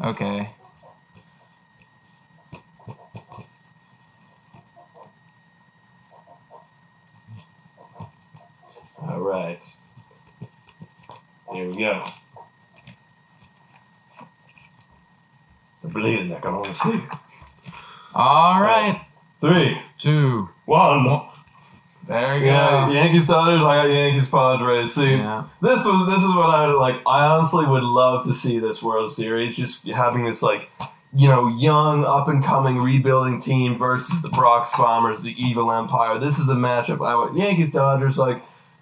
okay. 0.03 0.51
All 8.99 9.21
right. 9.21 9.65
Here 11.53 11.69
we 11.69 11.77
go. 11.77 12.05
I'm 15.83 15.91
bleeding, 15.91 16.29
Nick. 16.29 16.45
I 16.45 16.51
want 16.51 16.67
to 16.67 16.73
see. 16.73 17.01
All 18.15 18.61
right. 18.61 19.05
Three, 19.43 19.77
Two. 19.99 20.49
one. 20.67 21.21
There 22.07 22.39
you 22.39 22.47
Yeah, 22.47 22.87
go. 22.87 22.93
Yankees 22.93 23.27
Dodgers. 23.27 23.61
I 23.61 23.77
got 23.77 23.91
Yankees 23.91 24.29
Padres. 24.29 24.95
See, 24.95 25.17
Yeah. 25.17 25.43
this 25.61 25.85
was 25.85 26.07
this 26.07 26.23
is 26.23 26.33
what 26.35 26.49
I 26.49 26.69
would 26.69 26.79
like. 26.79 26.97
I 27.07 27.25
honestly 27.27 27.67
would 27.67 27.83
love 27.83 28.25
to 28.27 28.35
see 28.35 28.61
this 28.61 28.83
World 28.85 29.13
Series. 29.13 29.57
Just 29.57 29.87
having 29.89 30.25
this 30.25 30.45
like, 30.45 30.71
you 31.13 31.27
know, 31.29 31.49
young 31.49 32.05
up 32.05 32.29
and 32.29 32.45
coming 32.45 32.79
rebuilding 32.79 33.41
team 33.41 33.77
versus 33.77 34.23
the 34.23 34.29
Bronx 34.29 34.73
Bombers, 34.77 35.23
the 35.23 35.35
evil 35.43 35.73
Empire. 35.73 36.19
This 36.19 36.39
is 36.39 36.49
a 36.49 36.55
matchup. 36.55 37.05
I 37.05 37.17
would 37.17 37.35
Yankees 37.37 37.73
Dodgers 37.73 38.19
like, 38.19 38.41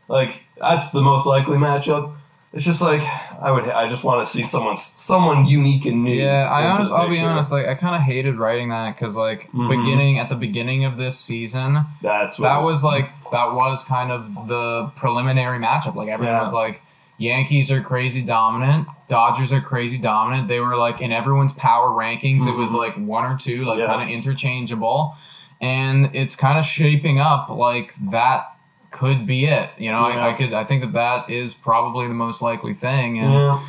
like 0.09 0.43
that's 0.59 0.90
the 0.90 1.00
most 1.02 1.25
likely 1.26 1.57
matchup. 1.57 2.17
It's 2.52 2.64
just 2.64 2.83
like 2.83 3.02
I 3.40 3.50
would. 3.52 3.64
I 3.69 3.88
just 3.88 4.02
want 4.02 4.26
to 4.26 4.30
see 4.30 4.42
someone 4.42 4.76
someone 4.76 5.47
unique 5.47 5.87
and 5.87 6.02
new. 6.02 6.12
Yeah, 6.12 6.49
I 6.50 6.66
honest, 6.66 6.92
I'll 6.92 7.09
be 7.09 7.21
honest. 7.21 7.52
Like, 7.52 7.66
I 7.69 7.75
kind 7.75 7.95
of 7.95 8.02
hated 8.02 8.38
writing 8.38 8.71
that 8.71 8.97
because, 8.97 9.16
like, 9.16 9.49
Mhm. 9.52 9.69
beginning 9.69 10.19
at 10.19 10.28
the 10.28 10.35
beginning 10.35 10.85
of 10.85 10.97
this 10.97 11.19
season, 11.19 11.85
That's 12.02 12.38
what 12.40 12.49
that 12.49 12.62
was 12.64 12.83
like 12.83 13.09
that 13.30 13.52
was 13.54 13.85
kind 13.85 14.11
of 14.11 14.49
the 14.49 14.90
preliminary 14.97 15.61
matchup. 15.61 15.95
Like 15.95 16.09
everyone 16.09 16.35
Yeah. 16.35 16.40
was 16.40 16.52
like, 16.52 16.83
Yankees 17.19 17.71
are 17.71 17.80
crazy 17.83 18.23
dominant, 18.23 18.88
Dodgers 19.07 19.52
are 19.52 19.61
crazy 19.61 19.99
dominant. 19.99 20.49
They 20.49 20.59
were 20.59 20.76
like 20.76 21.00
in 21.00 21.12
everyone's 21.12 21.52
power 21.52 21.90
rankings. 21.90 22.49
It 22.49 22.57
was 22.57 22.71
Mhm. 22.71 22.78
like 22.78 22.95
one 22.97 23.25
or 23.30 23.37
two, 23.38 23.64
like 23.64 23.78
Yeah. 23.78 23.87
kind 23.87 24.02
of 24.02 24.09
interchangeable, 24.09 25.14
and 25.61 26.11
it's 26.14 26.35
kind 26.35 26.59
of 26.59 26.64
shaping 26.64 27.21
up 27.21 27.49
like 27.49 27.95
that 28.11 28.50
could 28.91 29.27
be 29.27 29.47
it. 29.47 29.71
You 29.79 29.91
know, 29.91 30.09
Yeah. 30.09 30.27
I, 30.27 30.31
I 30.31 30.33
could 30.35 30.53
I 30.53 30.65
think 30.65 30.83
that 30.83 30.93
that 30.93 31.31
is 31.31 31.55
probably 31.55 32.09
the 32.09 32.15
most 32.15 32.43
likely 32.43 32.75
thing. 32.75 33.19
And 33.19 33.33
Yeah. 33.33 33.61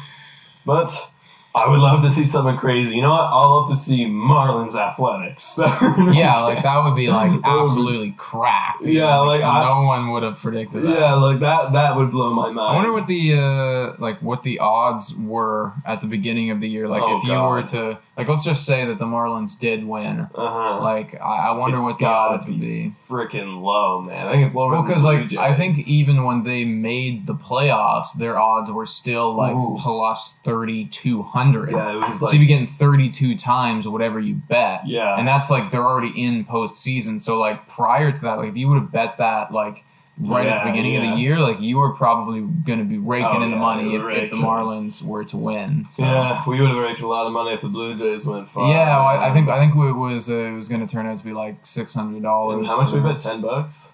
But 0.65 1.11
I 1.53 1.67
would 1.69 1.79
love 1.79 2.01
to 2.03 2.11
see 2.11 2.25
something 2.25 2.55
crazy. 2.57 2.95
You 2.95 3.01
know 3.01 3.09
what? 3.09 3.29
I'll 3.29 3.59
love 3.61 3.69
to 3.69 3.75
see 3.75 4.05
Marlins 4.05 4.75
athletics. 4.75 5.55
yeah, 5.59 6.41
like 6.43 6.63
that 6.63 6.81
would 6.83 6.95
be 6.95 7.09
like 7.09 7.31
be- 7.41 7.41
absolutely 7.43 8.11
cracked. 8.17 8.85
Yeah, 8.85 9.17
know, 9.17 9.25
like, 9.25 9.41
I- 9.43 9.65
no 9.65 9.83
one 9.83 10.11
would 10.11 10.23
have 10.23 10.37
predicted 10.37 10.83
that. 10.83 10.97
Yeah, 10.97 11.13
like 11.15 11.39
that. 11.41 11.73
That 11.73 11.97
would 11.97 12.09
blow 12.11 12.33
my 12.33 12.51
mind. 12.51 12.59
I 12.59 12.75
wonder 12.75 12.93
what 12.93 13.07
the 13.07 13.33
uh, 13.33 13.95
like 13.99 14.21
what 14.21 14.43
the 14.43 14.59
odds 14.59 15.13
were 15.17 15.73
at 15.85 15.99
the 15.99 16.07
beginning 16.07 16.51
of 16.51 16.61
the 16.61 16.69
year. 16.69 16.87
Like 16.87 17.03
Oh, 17.03 17.17
if 17.17 17.23
you 17.25 17.33
were 17.33 17.63
to 17.63 17.99
like, 18.15 18.27
let's 18.29 18.45
just 18.45 18.65
say 18.65 18.85
that 18.85 18.97
the 18.97 19.05
Marlins 19.05 19.59
did 19.59 19.83
win. 19.83 20.21
Uh 20.21 20.27
huh. 20.33 20.81
Like 20.81 21.15
I, 21.15 21.49
I 21.49 21.51
wonder 21.51 21.77
it's 21.77 21.85
what 21.85 21.99
the 21.99 22.05
odds 22.05 22.47
would 22.47 22.61
be. 22.61 22.93
freaking 23.09 23.61
low, 23.61 24.01
man. 24.01 24.25
I 24.27 24.31
think 24.31 24.45
it's 24.45 24.55
lower. 24.55 24.71
Well, 24.71 24.83
because 24.83 25.03
like 25.03 25.29
Blue 25.29 25.39
I 25.39 25.55
think 25.57 25.85
even 25.85 26.23
when 26.23 26.43
they 26.43 26.63
made 26.63 27.27
the 27.27 27.35
playoffs, 27.35 28.13
their 28.17 28.39
odds 28.39 28.71
were 28.71 28.85
still 28.85 29.35
like 29.35 29.53
Ooh. 29.53 29.75
plus 29.77 30.37
thirty 30.45 30.85
two 30.85 31.23
hundred. 31.23 31.40
Yeah, 31.71 31.93
it 31.93 31.99
was 32.07 32.19
so 32.19 32.25
like 32.25 32.33
you'd 32.33 32.39
be 32.39 32.45
getting 32.45 32.67
thirty 32.67 33.09
two 33.09 33.37
times 33.37 33.87
whatever 33.87 34.19
you 34.19 34.35
bet. 34.35 34.87
yeah, 34.87 35.17
and 35.17 35.27
that's 35.27 35.49
like 35.49 35.71
they're 35.71 35.85
already 35.85 36.13
in 36.23 36.45
postseason. 36.45 37.19
So 37.21 37.37
like 37.37 37.67
prior 37.67 38.11
to 38.11 38.21
that, 38.21 38.37
like 38.37 38.49
if 38.49 38.55
you 38.57 38.67
would 38.69 38.79
have 38.81 38.91
bet 38.91 39.17
that 39.17 39.51
like 39.51 39.83
right 40.19 40.45
at 40.45 40.63
the 40.63 40.69
Yeah, 40.69 40.71
beginning 40.71 40.95
of 40.97 41.01
the 41.15 41.21
year, 41.21 41.39
like 41.39 41.59
you 41.61 41.77
were 41.77 41.93
probably 41.93 42.41
going 42.41 42.77
to 42.79 42.85
be 42.85 42.97
raking 42.99 43.25
Oh, 43.27 43.41
in 43.43 43.49
the 43.49 43.55
yeah, 43.55 43.61
money 43.61 43.95
if, 43.95 44.03
if 44.25 44.29
the. 44.31 44.35
Marlins 44.37 45.01
were 45.01 45.23
to 45.25 45.37
win. 45.37 45.85
So. 45.89 46.03
yeah, 46.03 46.43
we 46.47 46.59
would 46.59 46.69
have 46.69 46.77
raked 46.77 47.01
a 47.01 47.07
lot 47.07 47.25
of 47.25 47.33
money 47.33 47.51
if 47.53 47.61
the 47.61 47.69
Blue 47.69 47.95
Jays 47.97 48.27
went 48.27 48.47
far. 48.47 48.69
Yeah, 48.71 48.97
well, 48.97 49.07
I, 49.07 49.29
I 49.29 49.33
think 49.33 49.49
I 49.49 49.57
think 49.59 49.73
it 49.75 49.93
was 49.97 50.29
uh, 50.29 50.35
it 50.35 50.51
was 50.53 50.67
going 50.69 50.85
to 50.85 50.91
turn 50.93 51.07
out 51.07 51.17
to 51.17 51.23
be 51.23 51.31
like 51.33 51.65
six 51.65 51.93
hundred 51.93 52.21
dollars. 52.23 52.67
how 52.67 52.77
much 52.81 52.91
we 52.91 52.99
bet? 52.99 53.19
Ten 53.19 53.41
bucks. 53.41 53.93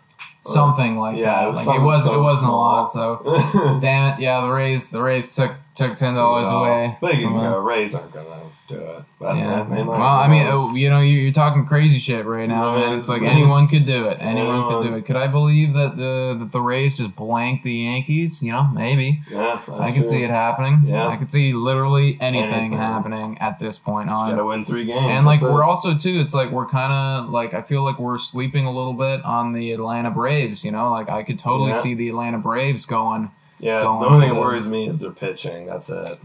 Something 0.54 0.98
like 0.98 1.18
Yeah, 1.18 1.26
that. 1.26 1.48
it 1.48 1.52
was 1.52 1.68
like 1.68 1.80
it 1.80 1.84
was 1.84 2.06
it 2.08 2.18
wasn't 2.20 2.48
small. 2.50 2.62
a 2.62 2.82
lot. 2.82 2.92
So 2.92 3.80
damn 3.82 4.14
it, 4.14 4.20
yeah, 4.22 4.42
the 4.42 4.50
Rays 4.50 4.90
the 4.90 5.02
Rays 5.02 5.36
took 5.36 5.52
took 5.76 5.96
ten 5.96 6.14
dollars 6.16 6.48
away. 6.48 6.98
They 7.02 7.22
can 7.22 7.34
go. 7.34 7.62
Rays 7.64 7.96
aren't 7.96 8.12
gonna 8.14 8.30
do 8.68 8.76
it. 8.76 9.04
But 9.20 9.36
Yeah. 9.38 9.64
Well, 9.64 10.02
I 10.02 10.28
mean, 10.28 10.46
uh, 10.46 10.74
you 10.74 10.90
know, 10.90 11.00
you- 11.00 11.20
you're 11.20 11.32
talking 11.32 11.66
crazy 11.66 12.00
shit 12.00 12.26
right 12.26 12.48
now, 12.48 12.76
man. 12.76 12.98
It's 12.98 13.08
like 13.10 13.22
anyone 13.22 13.68
could 13.68 13.86
do 13.86 14.06
it. 14.06 14.18
Anyone 14.20 14.68
could 14.70 14.84
do 14.88 14.96
it. 14.96 15.06
Could 15.06 15.16
I 15.16 15.28
believe 15.28 15.74
that 15.74 15.96
the 15.98 16.36
that 16.40 16.52
the 16.52 16.62
Rays 16.62 16.96
just 16.98 17.16
blanked 17.16 17.64
the 17.64 17.74
Yankees? 17.74 18.44
You 18.44 18.52
know, 18.52 18.64
maybe. 18.74 19.22
yeah, 19.32 19.60
I 19.80 19.92
could 19.92 20.04
true. 20.04 20.12
see 20.12 20.24
it 20.24 20.30
happening. 20.30 20.82
Yeah. 20.86 21.08
I 21.08 21.16
could 21.16 21.32
see 21.32 21.54
literally 21.54 22.18
anything, 22.22 22.54
Anything. 22.54 22.78
happening 22.78 23.38
at 23.40 23.58
this 23.60 23.78
point 23.80 24.10
Just 24.10 24.18
on. 24.20 24.30
gotta 24.32 24.46
win 24.46 24.66
three 24.66 24.86
games. 24.86 25.00
And 25.02 25.26
like 25.26 25.42
we're 25.42 25.62
it. 25.62 25.66
also 25.66 25.96
too, 25.96 26.20
it's 26.20 26.34
like 26.34 26.52
we're 26.52 26.66
kind 26.68 26.92
of 26.94 27.30
like 27.30 27.54
I 27.54 27.62
feel 27.62 27.84
like 27.84 28.00
we're 28.00 28.18
sleeping 28.18 28.66
a 28.66 28.72
little 28.72 28.94
bit 28.94 29.24
on 29.26 29.54
the 29.54 29.72
Atlanta 29.72 30.12
Braves. 30.12 30.64
You 30.66 30.72
know, 30.72 30.92
like 30.92 31.10
I 31.10 31.24
could 31.24 31.40
totally 31.40 31.72
Yeah. 31.72 31.80
see 31.82 31.94
the 31.94 32.10
Atlanta 32.10 32.38
Braves 32.38 32.86
going 32.86 33.32
yeah. 33.60 33.80
The 33.80 33.88
only 33.88 34.20
thing 34.20 34.30
that 34.36 34.40
worries 34.40 34.68
me 34.68 34.88
is 34.88 35.00
their 35.00 35.10
pitching. 35.10 35.66
That's 35.66 35.90
it. 35.90 36.20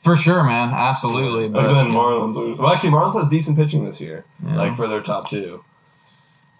For 0.00 0.16
sure, 0.16 0.42
man. 0.44 0.70
Absolutely. 0.72 1.48
But 1.48 1.64
Other 1.66 1.74
than 1.74 1.88
Marlins, 1.92 2.58
well, 2.58 2.72
actually, 2.72 2.90
Marlins 2.90 3.14
has 3.14 3.28
decent 3.28 3.56
pitching 3.56 3.84
this 3.84 4.00
year. 4.00 4.24
yeah. 4.44 4.56
Like 4.56 4.76
for 4.76 4.86
their 4.86 5.00
top 5.02 5.28
two. 5.28 5.64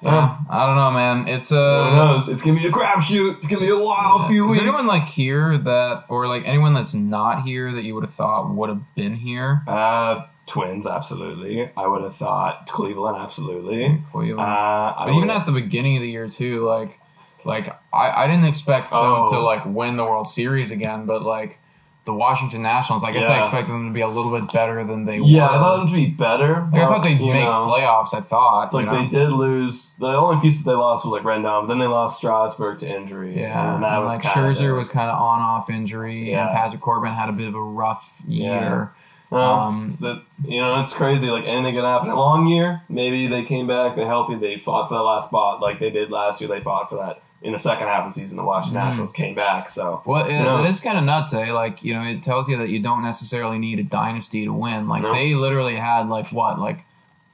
yeah, 0.01 0.39
I 0.49 0.65
don't 0.67 0.77
know, 0.77 0.91
man. 0.93 1.27
It's 1.29 1.51
a. 1.51 1.59
uh. 1.61 1.97
knows? 1.97 2.29
It's 2.29 2.43
gonna 2.43 2.59
be 2.61 2.67
a 2.67 2.71
crapshoot. 2.71 3.39
It's 3.39 3.47
gonna 3.49 3.63
be 3.63 3.69
a 3.71 3.77
wild 3.79 4.23
Yeah. 4.23 4.29
few 4.29 4.45
weeks. 4.45 4.57
there 4.59 4.67
anyone 4.69 4.87
like 4.87 5.05
here 5.07 5.59
that, 5.59 6.05
or 6.09 6.29
like 6.29 6.45
anyone 6.47 6.73
that's 6.73 6.95
not 6.95 7.43
here 7.43 7.73
that 7.73 7.83
you 7.83 7.95
would 7.97 8.05
have 8.05 8.15
thought 8.15 8.55
would 8.55 8.69
have 8.69 8.83
been 8.95 9.15
here? 9.15 9.63
uh, 9.67 10.23
Twins, 10.47 10.87
absolutely. 10.87 11.69
I 11.77 11.87
would 11.87 12.03
have 12.03 12.17
thought 12.17 12.69
Cleveland, 12.69 13.19
absolutely. 13.19 13.85
Uh, 13.87 13.97
Cleveland. 14.11 14.41
I 14.41 14.95
but 15.07 15.15
even 15.15 15.31
at 15.31 15.45
the 15.47 15.53
beginning 15.53 15.97
of 15.97 16.03
the 16.03 16.09
year 16.11 16.27
too, 16.29 16.65
like, 16.65 16.99
like 17.45 17.69
I, 17.93 18.25
I 18.25 18.27
didn't 18.29 18.47
expect 18.47 18.89
them 18.91 18.99
Oh. 19.03 19.27
to 19.33 19.41
like 19.41 19.67
win 19.67 19.97
the 19.99 20.05
World 20.05 20.27
Series 20.29 20.71
again, 20.71 21.05
but 21.07 21.23
like 21.23 21.59
the 22.09 22.15
Washington 22.15 22.63
Nationals, 22.63 23.05
I 23.05 23.13
guess 23.13 23.29
I 23.29 23.35
Yeah. 23.35 23.41
expected 23.41 23.73
them 23.73 23.87
to 23.87 23.93
be 23.93 24.01
a 24.01 24.09
little 24.09 24.33
bit 24.33 24.51
better 24.51 24.83
than 24.83 25.05
they 25.05 25.21
were. 25.21 25.27
yeah, 25.27 25.43
were. 25.43 25.49
I 25.51 25.59
thought 25.59 25.77
them 25.77 25.89
to 25.89 25.93
be 25.95 26.07
better. 26.07 26.67
like, 26.73 26.83
I 26.83 26.87
thought 26.87 27.03
they'd 27.03 27.21
make 27.21 27.35
know, 27.45 27.71
playoffs. 27.71 28.15
I 28.15 28.23
thought, 28.23 28.65
It's 28.65 28.75
like 28.75 28.87
you 28.87 28.91
know? 28.93 29.03
they 29.03 29.09
did 29.09 29.31
lose. 29.31 29.93
The 30.01 30.07
only 30.07 30.41
pieces 30.41 30.65
they 30.65 30.73
lost 30.73 31.05
was 31.05 31.13
like 31.13 31.23
Rendon, 31.23 31.63
but 31.63 31.67
then 31.67 31.79
they 31.79 31.87
lost 31.87 32.17
Strasburg 32.17 32.79
to 32.79 32.89
injury. 32.89 33.39
Yeah, 33.39 33.75
and 33.75 33.83
that 33.85 33.93
and, 33.93 34.05
was 34.05 34.15
like 34.15 34.23
kinda 34.23 34.49
Scherzer 34.51 34.75
was 34.75 34.89
kind 34.89 35.11
of 35.11 35.21
on 35.21 35.41
off 35.41 35.69
injury, 35.69 36.33
and 36.33 36.49
Patrick 36.51 36.81
Corbin 36.81 37.13
had 37.13 37.29
a 37.29 37.33
bit 37.33 37.47
of 37.49 37.55
a 37.55 37.63
rough 37.63 38.23
year. 38.27 38.93
Well, 39.31 39.55
um, 39.61 39.95
so, 39.95 40.23
you 40.47 40.63
know, 40.63 40.81
it's 40.81 40.95
crazy. 40.95 41.31
Like 41.31 41.45
anything 41.47 41.75
could 41.75 41.85
happen. 41.85 42.09
A 42.09 42.17
long 42.17 42.47
year, 42.47 42.81
maybe 42.89 43.27
they 43.27 43.43
came 43.45 43.67
back, 43.67 43.95
they're 43.95 44.07
healthy, 44.07 44.37
they 44.37 44.57
fought 44.59 44.89
for 44.89 44.95
that 44.95 45.03
last 45.03 45.29
spot, 45.29 45.61
like 45.61 45.79
they 45.79 45.91
did 45.91 46.11
last 46.11 46.41
year. 46.41 46.49
They 46.49 46.61
fought 46.61 46.89
for 46.89 46.97
that 46.97 47.21
in 47.43 47.53
the 47.53 47.59
second 47.59 47.87
half 47.87 48.05
of 48.07 48.13
the 48.15 48.21
season. 48.21 48.37
The 48.37 48.43
Washington 48.45 48.81
Mhm. 48.83 48.85
Nationals 48.87 49.13
came 49.13 49.35
back, 49.35 49.69
so 49.69 50.03
Well, 50.05 50.25
it, 50.27 50.33
it 50.65 50.69
is 50.69 50.81
kind 50.81 50.99
of 50.99 51.05
nuts, 51.05 51.33
eh? 51.35 51.53
Like, 51.53 51.83
you 51.85 51.95
know, 51.95 52.03
it 52.03 52.23
tells 52.23 52.49
you 52.49 52.57
that 52.59 52.69
you 52.69 52.81
don't 52.81 53.03
necessarily 53.03 53.59
need 53.59 53.79
a 53.79 53.85
dynasty 53.85 54.45
to 54.45 54.53
win. 54.53 54.89
Like, 54.89 55.03
No. 55.03 55.13
they 55.13 55.35
literally 55.35 55.77
had, 55.77 56.09
like, 56.09 56.29
what, 56.29 56.59
like 56.59 56.85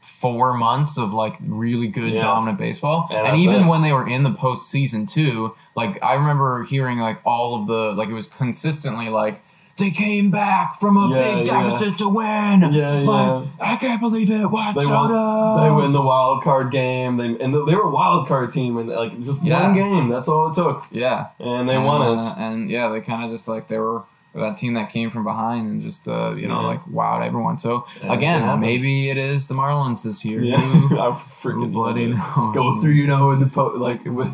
four 0.00 0.52
months 0.54 0.98
of, 0.98 1.14
like, 1.14 1.36
really 1.40 1.86
good, 1.86 2.12
Yeah. 2.12 2.20
dominant 2.20 2.58
baseball. 2.58 3.08
And 3.10 3.26
And, 3.28 3.40
even 3.40 3.62
it. 3.64 3.66
when 3.66 3.80
they 3.82 3.92
were 3.92 4.06
in 4.06 4.22
the 4.22 4.30
postseason, 4.30 5.08
too, 5.10 5.54
like, 5.74 6.02
I 6.04 6.14
remember 6.14 6.64
hearing, 6.64 6.98
like, 6.98 7.18
all 7.24 7.54
of 7.56 7.66
the, 7.66 7.92
like, 7.96 8.08
it 8.08 8.14
was 8.14 8.26
consistently, 8.26 9.08
like, 9.08 9.42
they 9.76 9.90
came 9.90 10.30
back 10.30 10.76
from 10.76 10.96
a 10.96 11.10
Yeah, 11.14 11.34
big 11.34 11.46
yeah. 11.46 11.62
deficit 11.70 11.98
to 11.98 12.08
win. 12.08 12.72
Yeah, 12.72 12.92
Like, 13.00 13.04
yeah. 13.04 13.44
I 13.60 13.76
can't 13.76 14.00
believe 14.00 14.30
it. 14.30 14.46
What? 14.50 14.76
They 14.78 14.86
won, 14.86 15.62
they 15.62 15.70
win 15.70 15.92
the 15.92 16.00
wild 16.02 16.42
card 16.44 16.70
game. 16.70 17.16
They 17.16 17.26
and 17.38 17.52
they 17.54 17.74
were 17.74 17.82
a 17.88 17.90
wild 17.90 18.28
card 18.28 18.50
team, 18.50 18.76
and 18.76 18.88
like 18.88 19.20
just 19.22 19.42
Yeah. 19.42 19.62
one 19.64 19.74
game. 19.74 20.08
That's 20.08 20.28
all 20.28 20.48
it 20.50 20.54
took, 20.54 20.84
Yeah. 20.90 21.26
and 21.40 21.68
they 21.68 21.74
and, 21.76 21.84
won 21.84 22.02
uh, 22.02 22.12
it. 22.14 22.38
and 22.38 22.70
yeah, 22.70 22.88
they 22.88 23.00
kind 23.00 23.24
of 23.24 23.30
just, 23.30 23.48
like, 23.48 23.68
they 23.68 23.78
were 23.78 24.02
that 24.34 24.58
team 24.58 24.74
that 24.74 24.90
came 24.90 25.10
from 25.10 25.22
behind 25.24 25.68
and 25.68 25.82
just 25.82 26.08
uh, 26.08 26.34
you 26.34 26.48
know 26.48 26.60
Yeah. 26.60 26.66
like 26.66 26.84
wowed 26.86 27.24
everyone. 27.24 27.56
So 27.56 27.86
Yeah, 28.02 28.12
again, 28.12 28.60
maybe 28.60 29.08
it 29.10 29.16
is 29.16 29.46
the 29.46 29.54
Marlins 29.54 30.02
this 30.02 30.24
year. 30.24 30.42
Yeah, 30.42 30.60
Who- 30.60 30.98
I 31.04 31.10
freaking 31.12 31.72
bloody 31.72 32.04
it. 32.10 32.16
Go 32.54 32.80
through, 32.80 32.92
you 32.92 33.06
know, 33.06 33.30
in 33.30 33.40
the 33.40 33.46
po- 33.46 33.74
like 33.76 34.04
with 34.20 34.32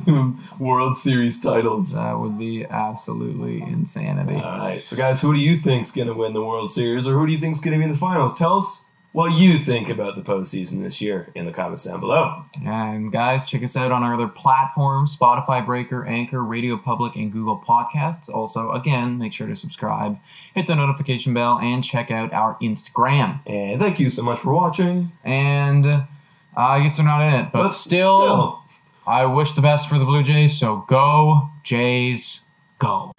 World 0.59 0.97
Series 0.97 1.41
titles. 1.41 1.93
That 1.93 2.19
would 2.19 2.39
be 2.39 2.65
absolutely 2.65 3.63
insanity. 3.63 4.37
All 4.37 4.59
right, 4.59 4.83
so 4.83 4.97
guys, 4.97 5.21
who 5.21 5.35
do 5.35 5.41
you 5.41 5.57
think's 5.57 5.93
gonna 5.93 6.15
win 6.15 6.33
the 6.33 6.43
World 6.43 6.71
Series, 6.71 7.07
or 7.07 7.13
who 7.19 7.27
do 7.27 7.33
you 7.33 7.39
think's 7.39 7.61
gonna 7.61 7.77
be 7.79 7.85
in 7.85 7.91
the 7.91 7.97
finals? 7.97 8.37
Tell 8.39 8.59
us 8.59 8.87
what 9.13 9.33
you 9.33 9.59
think 9.59 9.89
about 9.89 10.15
the 10.15 10.23
postseason 10.23 10.83
this 10.83 11.01
year 11.01 11.29
in 11.35 11.45
the 11.45 11.53
comments 11.53 11.85
down 11.85 11.99
below. 11.99 12.45
And 12.65 13.11
guys, 13.11 13.45
check 13.45 13.63
us 13.65 13.77
out 13.77 13.91
on 13.91 14.03
our 14.05 14.15
other 14.15 14.29
platforms 14.29 15.17
Spotify, 15.17 15.65
Breaker, 15.65 16.07
Anchor, 16.07 16.43
Radio 16.45 16.77
Public, 16.77 17.17
and 17.17 17.33
Google 17.33 17.61
Podcasts. 17.61 18.31
Also, 18.33 18.71
again, 18.71 19.19
make 19.19 19.33
sure 19.33 19.49
to 19.49 19.57
subscribe, 19.57 20.19
hit 20.55 20.67
the 20.67 20.77
notification 20.77 21.35
bell, 21.35 21.59
and 21.59 21.83
check 21.83 22.11
out 22.11 22.33
our 22.33 22.57
Instagram. 22.63 23.41
And 23.47 23.81
thank 23.81 23.99
you 23.99 24.11
so 24.11 24.23
much 24.23 24.39
for 24.39 24.55
watching. 24.55 25.11
And 25.25 25.85
uh, 25.85 26.03
I 26.57 26.83
guess 26.83 26.97
they're 26.97 27.07
not 27.07 27.23
in 27.23 27.47
it, 27.47 27.53
but, 27.53 27.71
still, 27.71 28.63
I 29.07 29.25
wish 29.25 29.53
the 29.53 29.63
best 29.63 29.89
for 29.89 29.99
the 29.99 30.05
Blue 30.05 30.23
Jays, 30.23 30.57
so 30.57 30.85
go, 30.89 31.51
Jays, 31.65 32.43
go. 32.79 33.13